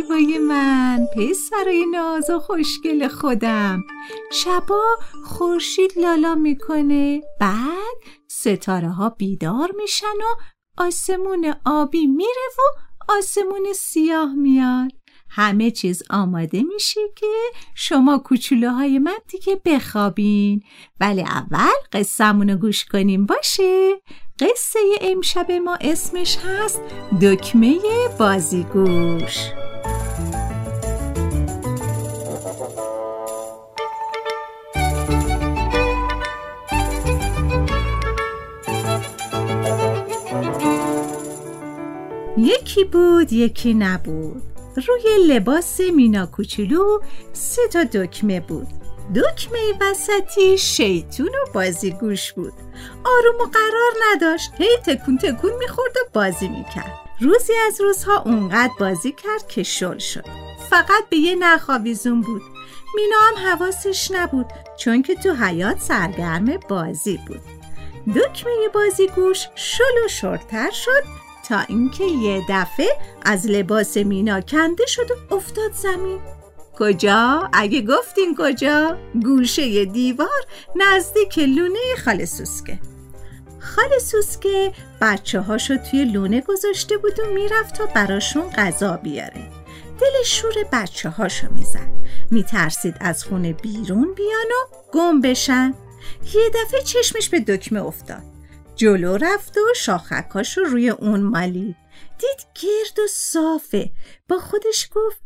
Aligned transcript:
زیبای 0.00 0.38
من 0.38 1.06
پسرای 1.16 1.86
ناز 1.86 2.30
و 2.30 2.38
خوشگل 2.38 3.08
خودم. 3.08 3.84
شبا 4.32 4.82
خورشید 5.24 5.98
لالا 5.98 6.34
می‌کنه 6.34 7.22
بعد 7.40 7.96
ستاره 8.28 8.88
ها 8.88 9.10
بیدار 9.10 9.70
میشن 9.76 10.06
و 10.06 10.42
آسمون 10.82 11.54
آبی 11.66 12.06
میره 12.06 12.48
و 12.58 12.62
آسمون 13.12 13.72
سیاه 13.74 14.34
میاد. 14.34 14.90
همه 15.28 15.70
چیز 15.70 16.02
آماده 16.10 16.62
میشه 16.62 17.00
که 17.16 17.26
شما 17.74 18.18
کوچولوهای 18.18 18.98
من 18.98 19.18
دیگه 19.28 19.60
بخوابین. 19.64 20.62
ولی 21.00 21.22
اول 21.22 21.80
قصهمون 21.92 22.56
گوش 22.56 22.84
کنیم 22.84 23.26
باشه؟ 23.26 24.00
قصه 24.38 24.78
امشب 25.00 25.52
ما 25.52 25.78
اسمش 25.80 26.36
هست 26.36 26.80
دکمه 27.22 27.78
بازیگوش. 28.18 29.59
یکی 42.40 42.84
بود 42.84 43.32
یکی 43.32 43.74
نبود. 43.74 44.42
روی 44.76 45.26
لباس 45.26 45.80
مینا 45.80 46.26
کوچولو 46.26 47.00
سه 47.32 47.62
تا 47.72 47.84
دکمه 47.84 48.40
بود. 48.40 48.66
دکمه 49.14 49.58
وسطی 49.80 50.58
شیطون 50.58 51.28
و 51.28 51.52
بازیگوش 51.54 52.32
بود. 52.32 52.52
آروم 53.04 53.40
و 53.40 53.44
قرار 53.44 53.92
نداشت. 54.10 54.50
هی 54.58 54.76
تکون 54.86 55.18
تکون 55.18 55.52
می‌خورد 55.58 55.96
و 55.96 56.08
بازی 56.12 56.48
می‌کرد. 56.48 56.92
روزی 57.20 57.52
از 57.66 57.80
روزها 57.80 58.22
اونقدر 58.22 58.72
بازی 58.80 59.12
کرد 59.12 59.48
که 59.48 59.62
شل 59.62 59.98
شد. 59.98 60.24
فقط 60.70 61.08
به 61.10 61.16
یه 61.16 61.34
نخاویزون 61.34 62.20
بود. 62.20 62.42
مینا 62.94 63.16
هم 63.20 63.48
حواسش 63.48 64.10
نبود 64.10 64.46
چون 64.76 65.02
که 65.02 65.14
تو 65.14 65.34
حیات 65.34 65.78
سرگرم 65.80 66.46
بازی 66.68 67.20
بود. 67.26 67.40
دکمه 68.06 68.68
بازیگوش 68.74 69.48
شل 69.54 70.04
و 70.04 70.08
شرتر 70.08 70.70
شد. 70.70 71.19
تا 71.50 71.60
اینکه 71.60 72.04
یه 72.04 72.42
دفعه 72.48 72.88
از 73.22 73.46
لباس 73.46 73.96
مینا 73.96 74.40
کنده 74.40 74.86
شد 74.86 75.10
و 75.10 75.34
افتاد 75.34 75.72
زمین. 75.72 76.18
کجا؟ 76.78 77.48
اگه 77.52 77.82
گفتین 77.82 78.36
کجا؟ 78.38 78.96
گوشه 79.22 79.84
دیوار 79.84 80.46
نزدیک 80.76 81.38
لونه 81.38 81.78
خاله 82.04 82.24
سوسکه 82.24 82.78
خاله 83.60 83.98
سوسکه 83.98 84.72
بچه 85.00 85.40
هاشو 85.40 85.76
توی 85.76 86.04
لونه 86.04 86.40
گذاشته 86.40 86.96
بود 86.96 87.20
و 87.20 87.32
می‌رفت 87.32 87.74
تا 87.74 87.86
براشون 87.86 88.50
غذا 88.50 88.96
بیاره. 88.96 89.50
دل 90.00 90.24
شور 90.24 90.54
بچه 90.72 91.08
هاشو 91.08 91.46
می‌زد. 91.52 91.90
میترسید 92.30 92.94
از 93.00 93.24
خونه 93.24 93.52
بیرون 93.52 94.14
بیان 94.14 94.46
و 94.50 94.74
گم 94.92 95.20
بشن. 95.20 95.74
یه 96.34 96.50
دفعه 96.54 96.82
چشمش 96.82 97.28
به 97.28 97.40
دکمه 97.40 97.82
افتاد. 97.82 98.22
جلو 98.80 99.16
رفت 99.16 99.56
و 99.56 99.74
شاخکاش 99.76 100.58
رو 100.58 100.64
روی 100.64 100.88
اون 100.88 101.20
مالید. 101.22 101.76
دید 102.18 102.46
گرد 102.62 102.98
و 102.98 103.06
صافه. 103.10 103.90
با 104.28 104.38
خودش 104.38 104.88
گفت 104.94 105.22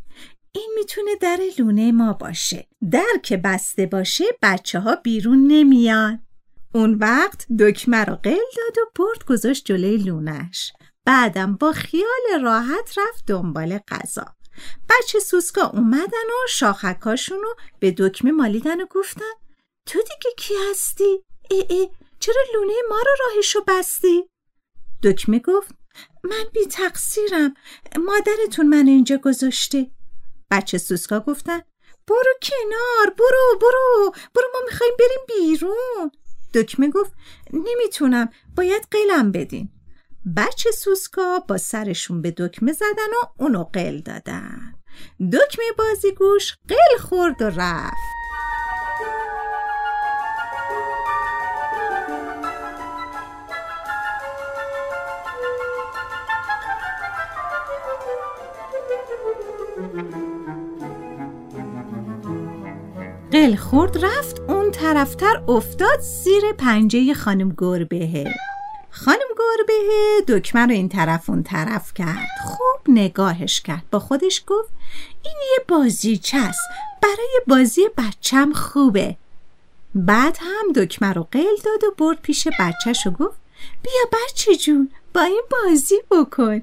این 0.53 0.73
می‌تونه 0.77 1.17
در 1.21 1.41
لونه 1.59 1.93
ما 1.93 2.13
باشه. 2.13 2.69
در 2.91 3.19
که 3.23 3.37
بسته 3.37 3.87
باشه 3.87 4.25
بچه 4.43 4.81
ها 4.81 4.97
بیرون 4.97 5.47
نمیان. 5.47 6.27
اون 6.75 6.95
وقت 6.95 7.47
دکمه 7.59 8.05
رو 8.05 8.15
قل 8.15 8.31
داد 8.31 8.79
و 8.79 8.91
برد 8.97 9.25
گذاشت 9.25 9.65
جلوی 9.65 9.97
لونش 9.97 10.73
بعدم 11.05 11.57
با 11.57 11.73
خیال 11.73 12.43
راحت 12.43 12.99
رفت 12.99 13.25
دنبال 13.27 13.79
غذا. 13.79 14.27
بچه 14.91 15.21
سوسکا 15.21 15.63
اومدن 15.63 16.27
و 16.29 16.49
شاخکاشون 16.49 17.39
رو 17.43 17.55
به 17.81 17.95
دکمه 17.99 18.33
مالیدن 18.33 18.81
و 18.81 18.87
گفتن 18.91 19.33
تو 19.87 19.99
دیگه 19.99 20.31
کی 20.37 20.55
هستی؟ 20.71 21.23
ای 21.51 21.67
ای 21.71 21.89
چرا 22.25 22.43
لونه 22.55 22.73
ما 22.91 22.97
رو 22.97 23.11
راهشو 23.21 23.65
بستی؟ 23.69 24.31
دکمه 25.03 25.39
گفت 25.39 25.75
من 26.25 26.45
بی 26.53 26.67
تقصیرم 26.67 27.55
مادرتون 27.99 28.67
من 28.67 28.87
اینجا 28.87 29.17
گذاشته. 29.17 29.91
بچه 30.51 30.79
سوسکا 30.79 31.21
گفتن 31.21 31.61
برو 32.09 32.35
کنار 32.43 33.15
برو 33.19 33.59
برو 33.61 34.13
برو 34.35 34.47
ما 34.55 34.61
می‌خوایم 34.71 34.93
بریم 34.99 35.27
بیرون. 35.29 36.11
دکمه 36.55 36.91
گفت 36.91 37.13
نمی‌تونم 37.53 38.31
باید 38.57 38.89
قلم 38.91 39.33
بدین. 39.33 39.69
بچه 40.37 40.71
سوسکا 40.71 41.39
با 41.39 41.57
سرشون 41.57 42.23
به 42.23 42.31
دکمه 42.31 42.73
زدن 42.73 43.11
و 43.23 43.43
اونو 43.43 43.65
قل 43.65 43.99
دادن. 43.99 44.75
دکمه 45.33 45.65
بازیگوش 45.79 46.55
قل 46.69 46.99
خورد 46.99 47.43
و 47.43 47.45
رفت. 47.45 48.14
قل 63.45 63.57
خورد 63.57 64.05
رفت 64.05 64.41
اون 64.41 64.71
طرفتر 64.71 65.43
افتاد 65.49 66.01
زیر 66.01 66.53
پنجه 66.59 67.15
خانم 67.15 67.55
گربهه. 67.59 68.35
خانم 68.91 69.29
گربه 69.39 69.75
دکمه 70.29 70.61
رو 70.61 70.71
این 70.71 70.89
طرف 70.89 71.31
اون 71.31 71.43
طرف 71.43 71.95
کرد. 71.95 72.29
خوب 72.45 72.81
نگاهش 72.89 73.61
کرد. 73.61 73.83
با 73.91 73.99
خودش 73.99 74.45
گفت 74.47 74.69
این 75.25 75.35
یه 75.53 75.65
بازی 75.69 76.17
چست 76.17 76.69
برای 77.03 77.41
بازی 77.47 77.83
بچم 77.99 78.53
خوبه. 78.53 79.17
بعد 79.95 80.39
هم 80.41 80.73
دکمه 80.73 81.13
رو 81.13 81.29
قل 81.33 81.57
داد 81.65 81.85
و 81.85 81.95
برد 81.99 82.23
پیش 82.23 82.49
بچهش 82.61 83.07
و 83.07 83.11
گفت 83.11 83.37
بیا 83.83 84.05
بچه 84.13 84.57
جون 84.57 84.91
با 85.15 85.23
این 85.23 85.43
بازی 85.51 85.97
بکن. 86.11 86.63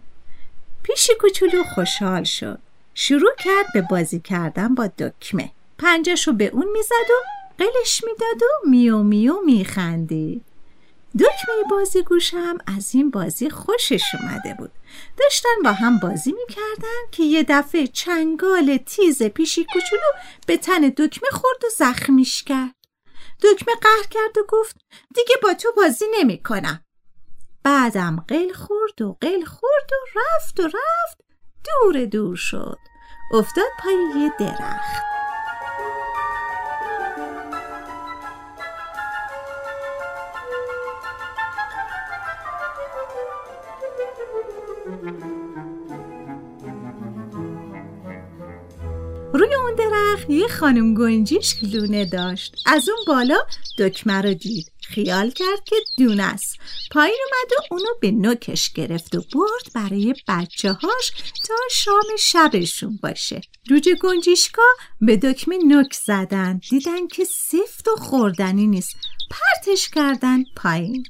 پیش 0.83 1.11
کوچولو 1.19 1.63
خوشحال 1.63 2.23
شد. 2.23 2.59
شروع 2.93 3.35
کرد 3.39 3.65
به 3.73 3.81
بازی 3.81 4.19
کردن 4.19 4.75
با 4.75 4.87
دکمه. 4.87 5.51
پنجهشو 5.81 6.33
به 6.33 6.45
اون 6.45 6.67
می‌زد 6.71 7.09
و 7.09 7.23
قلش 7.57 8.03
می‌داد 8.03 8.43
و 8.43 8.69
میو 8.69 9.03
میو 9.03 9.41
میخندید. 9.45 10.45
دکمه 11.19 11.63
بازیگوش 11.69 12.33
هم 12.33 12.57
از 12.77 12.95
این 12.95 13.09
بازی 13.09 13.49
خوشش 13.49 14.03
اومده 14.19 14.53
بود. 14.53 14.71
داشتن 15.17 15.49
با 15.63 15.71
هم 15.71 15.99
بازی 15.99 16.31
می‌کردن 16.31 17.11
که 17.11 17.23
یه 17.23 17.45
دفعه 17.49 17.87
چنگال 17.87 18.77
تیز 18.77 19.23
پیشی 19.23 19.65
کوچولو 19.73 20.11
به 20.47 20.57
تن 20.57 20.81
دکمه 20.81 21.29
خورد 21.31 21.63
و 21.65 21.67
زخمیش 21.77 22.43
کرد. 22.43 22.75
دکمه 23.43 23.75
قهر 23.81 24.07
کرد 24.09 24.37
و 24.37 24.41
گفت 24.49 24.75
دیگه 25.15 25.35
با 25.43 25.53
تو 25.53 25.71
بازی 25.77 26.05
نمی‌کنم. 26.19 26.85
بعدم 27.63 28.25
قل 28.27 28.53
خورد 28.53 29.01
و 29.01 29.17
قل 29.21 29.45
خورد 29.45 29.89
و 29.91 30.19
رفت 30.19 30.59
و 30.59 30.63
رفت. 30.63 31.17
دور 31.65 32.05
دور 32.05 32.35
شد. 32.35 32.77
افتاد 33.33 33.69
پای 33.79 34.21
یه 34.21 34.31
درخت. 34.39 35.20
روی 49.33 49.55
اون 49.55 49.75
درخت 49.75 50.29
یه 50.29 50.47
خانم 50.47 50.93
گنجیش 50.93 51.55
لونه 51.63 52.05
داشت. 52.05 52.55
از 52.65 52.89
اون 52.89 52.97
بالا 53.07 53.37
دکمه 53.77 54.21
رو 54.21 54.33
دید. 54.33 54.71
خیال 54.81 55.29
کرد 55.29 55.63
که 55.65 55.75
دون 55.97 56.19
است. 56.19 56.57
پایین 56.91 57.17
اومد 57.25 57.51
و 57.51 57.73
اونو 57.73 57.89
به 58.01 58.11
نوکش 58.11 58.73
گرفت 58.73 59.15
و 59.15 59.21
برد 59.33 59.73
برای 59.75 60.15
بچه 60.27 60.73
هاش 60.73 61.11
تا 61.47 61.53
شام 61.71 62.03
شبشون 62.19 62.99
باشه. 63.03 63.41
جوجه 63.63 63.95
گنجیشکا 63.95 64.67
به 65.01 65.17
دکمه 65.17 65.57
نوک 65.57 65.93
زدن. 65.93 66.61
دیدن 66.69 67.07
که 67.07 67.23
سفت 67.23 67.87
و 67.87 67.95
خوردنی 67.95 68.67
نیست. 68.67 68.95
پرتش 69.31 69.89
کردن 69.89 70.43
پایین. 70.55 71.03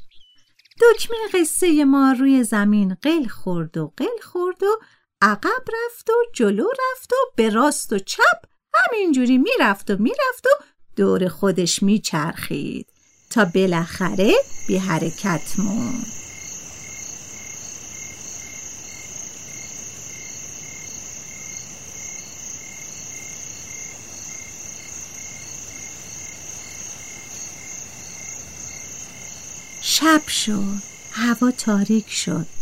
دکمه 0.82 1.42
قصه 1.42 1.86
ما 1.86 2.16
روی 2.20 2.44
زمین 2.44 2.98
قل 3.02 3.28
خورد 3.28 3.78
و 3.78 3.94
قل 3.98 4.22
خورد 4.24 4.64
و 4.64 4.80
عقب 5.22 5.64
رفت 5.74 6.10
و 6.10 6.14
جلو 6.34 6.68
رفت 6.70 7.14
و 7.14 7.16
به 7.36 7.50
راست 7.50 7.94
و 7.94 8.00
چپ 8.00 8.46
همینجوری 8.74 9.38
می‌رفت 9.38 9.92
و 9.92 9.96
می‌رفت 10.00 10.46
و 10.46 10.64
دور 10.96 11.28
خودش 11.28 11.84
میچرخید 11.84 12.88
تا 13.30 13.46
بالاخره 13.46 14.34
بی 14.68 14.78
حرکت 14.78 15.42
موند. 15.58 16.06
شب 29.82 30.28
شد 30.28 30.82
هوا 31.12 31.52
تاریک 31.52 32.10
شد. 32.10 32.61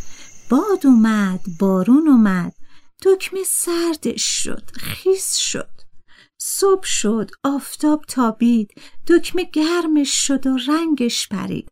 باد 0.50 0.86
اومد 0.86 1.42
بارون 1.60 2.08
اومد. 2.08 2.54
دکمه 3.06 3.44
سردش 3.44 4.44
شد 4.44 4.72
خیس 4.74 5.36
شد. 5.36 5.72
صبح 6.42 6.86
شد 6.86 7.32
آفتاب 7.44 8.06
تابید 8.08 8.72
دکمه 9.08 9.44
گرمش 9.44 10.28
شد 10.28 10.48
و 10.48 10.58
رنگش 10.68 11.28
پرید. 11.28 11.72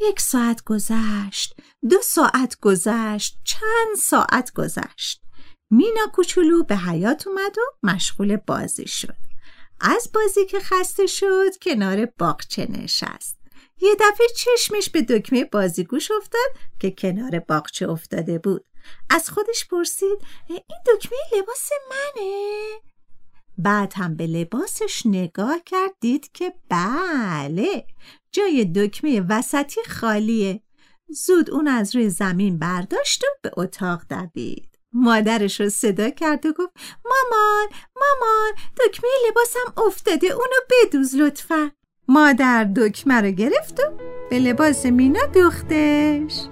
یک 0.00 0.20
ساعت 0.20 0.64
گذشت 0.64 1.54
دو 1.90 1.96
ساعت 2.02 2.60
گذشت 2.60 3.38
چند 3.44 3.96
ساعت 3.98 4.52
گذشت. 4.54 5.22
مینا 5.70 6.06
کوچولو 6.12 6.64
به 6.64 6.76
حیات 6.76 7.26
اومد 7.26 7.58
و 7.58 7.86
مشغول 7.86 8.36
بازی 8.36 8.86
شد. 8.86 9.16
از 9.80 10.10
بازی 10.14 10.46
که 10.46 10.60
خسته 10.60 11.06
شد 11.06 11.56
کنار 11.62 12.06
باغچه 12.06 12.66
نشست. 12.70 13.39
یه 13.80 13.94
دفعه 14.00 14.26
چشمش 14.36 14.90
به 14.90 15.02
دکمه 15.02 15.44
بازیگوش 15.44 16.10
افتاد 16.10 16.50
که 16.80 16.90
کنار 16.90 17.38
باغچه 17.38 17.88
افتاده 17.88 18.38
بود. 18.38 18.64
از 19.10 19.30
خودش 19.30 19.66
پرسید 19.68 20.18
این 20.48 20.62
دکمه 20.86 21.18
لباس 21.38 21.68
منه؟ 21.90 22.90
بعد 23.58 23.92
هم 23.96 24.16
به 24.16 24.26
لباسش 24.26 25.02
نگاه 25.06 25.60
کرد 25.66 25.90
دید 26.00 26.32
که 26.32 26.52
بله 26.68 27.86
جای 28.32 28.64
دکمه 28.64 29.20
وسطی 29.28 29.80
خالیه. 29.82 30.62
زود 31.08 31.50
اون 31.50 31.68
از 31.68 31.96
روی 31.96 32.10
زمین 32.10 32.58
برداشت 32.58 33.24
و 33.24 33.26
به 33.42 33.50
اتاق 33.56 34.02
دوید. 34.08 34.78
مادرش 34.92 35.60
رو 35.60 35.68
صدا 35.68 36.10
کرد 36.10 36.46
و 36.46 36.52
گفت 36.52 36.72
مامان 37.04 37.68
مامان 37.96 38.52
دکمه 38.76 39.10
لباسم 39.28 39.82
افتاده 39.86 40.26
اونو 40.26 40.56
بدوز 40.70 41.14
لطفا. 41.14 41.72
مادر 42.10 42.64
دکمه 42.76 43.14
رو 43.14 43.30
گرفت 43.30 43.80
و 43.80 43.82
به 44.30 44.38
لباس 44.38 44.86
مینا 44.86 45.20
دوختش. 45.34 46.46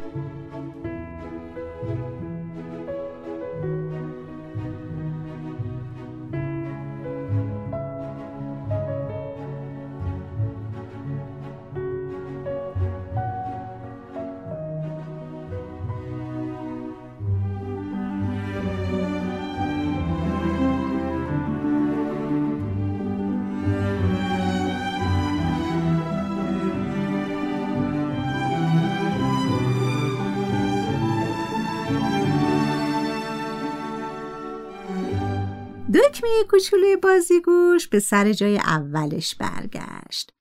دکمه 35.94 36.44
کوچولوی 36.50 36.96
بازیگوش 36.96 37.88
به 37.88 38.00
سر 38.00 38.32
جای 38.32 38.58
اولش 38.58 39.34
برگشت 39.34 40.32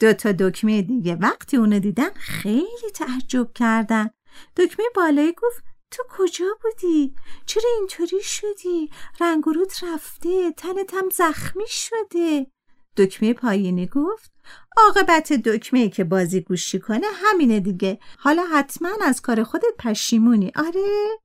دو 0.00 0.12
تا 0.12 0.32
دکمه 0.32 0.82
دیگه 0.82 1.14
وقتی 1.14 1.56
اونو 1.56 1.78
دیدن 1.78 2.10
خیلی 2.10 2.90
تعجب 2.94 3.52
کردن 3.52 4.10
دکمه 4.56 4.84
بالایی 4.94 5.32
گفت 5.32 5.64
تو 5.90 6.02
کجا 6.10 6.46
بودی؟ 6.62 7.14
چرا 7.46 7.70
اینطوری 7.78 8.22
شدی؟ 8.22 8.90
رنگروت 9.20 9.84
رفته 9.84 10.52
تنت 10.52 10.94
هم 10.94 11.08
زخمی 11.12 11.66
شده 11.68 12.46
دکمه 12.96 13.32
پایینی 13.32 13.86
گفت 13.86 14.32
عاقبت 14.76 15.32
دکمه 15.32 15.88
که 15.88 16.04
بازی 16.04 16.40
گوشی 16.40 16.78
کنه 16.78 17.06
همینه 17.14 17.60
دیگه 17.60 17.98
حالا 18.18 18.44
حتما 18.52 18.90
از 19.02 19.20
کار 19.20 19.42
خودت 19.42 19.74
پشیمونی 19.78 20.52
آره؟ 20.56 21.18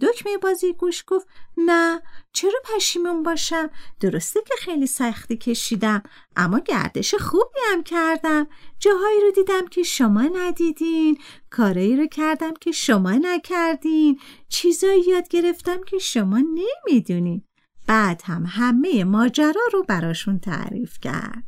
دکمه 0.00 0.36
بازی 0.36 0.72
گوش 0.72 1.04
گفت 1.06 1.28
نه 1.56 2.02
چرا 2.32 2.60
پشیمون 2.64 3.22
باشم؟ 3.22 3.70
درسته 4.00 4.40
که 4.46 4.54
خیلی 4.58 4.86
سختی 4.86 5.36
کشیدم 5.36 6.02
اما 6.36 6.58
گردش 6.58 7.14
خوبی 7.14 7.60
هم 7.72 7.82
کردم. 7.82 8.46
جاهایی 8.78 9.20
رو 9.20 9.30
دیدم 9.30 9.66
که 9.66 9.82
شما 9.82 10.22
ندیدین 10.22 11.18
کارایی 11.50 11.96
رو 11.96 12.06
کردم 12.06 12.54
که 12.60 12.72
شما 12.72 13.12
نکردین 13.12 14.20
چیزایی 14.48 15.02
یاد 15.02 15.28
گرفتم 15.28 15.84
که 15.84 15.98
شما 15.98 16.38
نمی‌دونین. 16.38 17.42
بعد 17.86 18.22
هم 18.24 18.44
همه 18.48 19.04
ماجرا 19.04 19.62
رو 19.72 19.82
براشون 19.82 20.38
تعریف 20.38 20.98
کرد. 21.00 21.44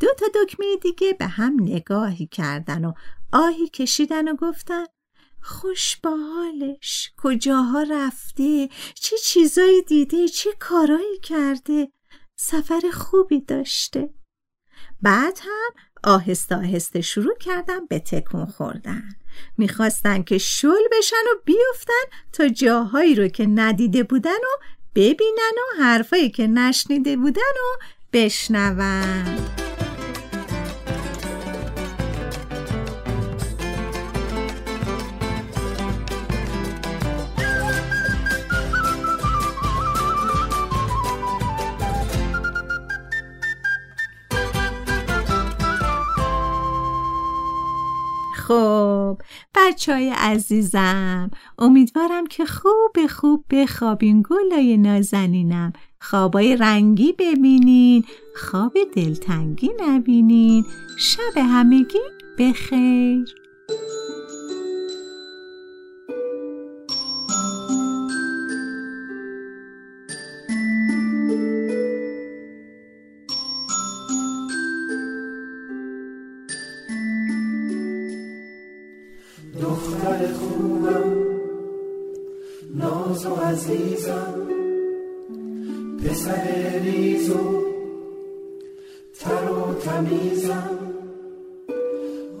دو 0.00 0.08
تا 0.18 0.26
دکمه 0.34 0.76
دیگه 0.82 1.12
به 1.12 1.26
هم 1.26 1.56
نگاهی 1.60 2.26
کردن 2.26 2.84
و 2.84 2.92
آهی 3.32 3.68
کشیدن 3.68 4.28
و 4.28 4.36
گفتن 4.36 4.84
خوش 5.46 5.96
با 5.96 6.10
حالش 6.10 7.12
کجاها 7.16 7.82
رفته 7.82 8.68
چه 8.94 9.16
چیزایی 9.18 9.82
دیده 9.82 10.28
چه 10.28 10.50
کارایی 10.58 11.18
کرده 11.22 11.88
سفر 12.36 12.80
خوبی 12.92 13.40
داشته 13.40 14.10
بعد 15.02 15.38
هم 15.42 15.72
آهسته 16.04 16.56
آهسته 16.56 17.00
شروع 17.00 17.38
کردن 17.38 17.86
به 17.86 17.98
تکون 17.98 18.46
خوردن. 18.46 19.08
می‌خواستن 19.58 20.22
که 20.22 20.38
شل 20.38 20.88
بشن 20.98 21.16
و 21.16 21.40
بیفتن 21.44 22.18
تا 22.32 22.48
جاهایی 22.48 23.14
رو 23.14 23.28
که 23.28 23.46
ندیده 23.46 24.02
بودن 24.02 24.30
و 24.30 24.64
ببینن 24.94 25.54
و 25.58 25.82
حرفایی 25.82 26.30
که 26.30 26.46
نشنیده 26.46 27.16
بودن 27.16 27.40
و 27.40 27.84
بشنون. 28.12 29.63
بچه 49.66 49.92
های 49.92 50.10
عزیزم 50.10 51.30
امیدوارم 51.58 52.26
که 52.26 52.44
خوب 52.44 53.06
خوب 53.08 53.44
بخوابین. 53.50 54.22
گلای 54.30 54.76
نازنینم 54.76 55.72
خوابای 56.00 56.56
رنگی 56.56 57.12
ببینین 57.18 58.04
خواب 58.36 58.72
دلتنگی 58.96 59.70
نبینین. 59.80 60.64
شب 60.98 61.36
همگی 61.36 61.98
بخیر. 62.38 63.43
دختر 79.64 80.32
خوبم. 80.32 81.12
ناز 82.74 83.26
و 83.26 83.34
عزیزم. 83.34 84.34
پسر 86.04 86.78
ریز 86.84 87.30
و 87.30 87.62
تر 89.20 89.50
و 89.50 89.74
تمیزم. 89.74 90.78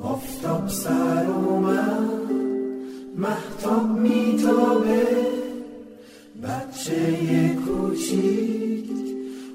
آفتاب 0.02 0.68
سر 0.68 1.26
و 1.30 1.56
من 1.56 2.10
محتاب 3.16 3.98
میتابه. 3.98 5.06
بچه 6.42 7.56
کوچیک 7.66 8.90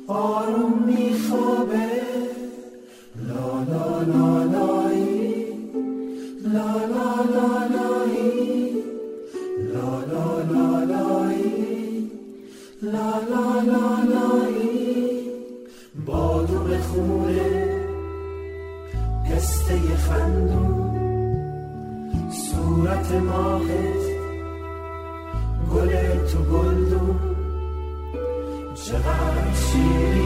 آروم 0.07 0.83
میخوابه. 0.87 1.89
لا 3.27 3.63
لا 3.71 4.01
لا 4.01 4.43
لای 4.43 5.08
صورت 22.31 23.11
ماهت 23.11 24.03
گل 25.73 25.91
تو 26.27 26.39
گلدون. 26.43 27.19
چقدر 28.75 29.53
شیرینی 29.53 30.18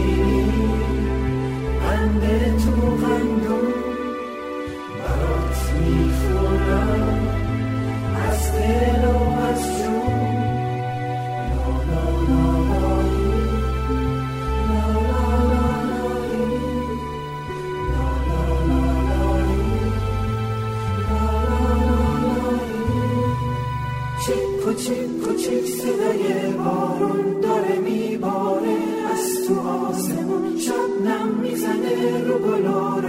میباره 32.04 32.64
از 33.00 33.03